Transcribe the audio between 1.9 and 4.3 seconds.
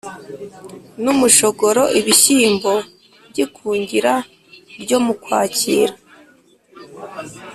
Ibishyimbo by’ikungira